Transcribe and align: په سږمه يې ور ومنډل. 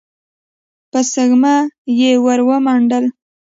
په 0.91 0.99
سږمه 1.11 1.55
يې 1.99 2.11
ور 2.23 2.39
ومنډل. 2.47 3.05